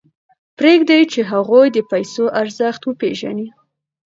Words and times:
پرېږدئ 0.57 1.01
چې 1.11 1.21
هغوی 1.31 1.67
د 1.73 1.77
پیسو 1.91 2.23
ارزښت 2.41 2.81
وپېژني. 2.85 3.47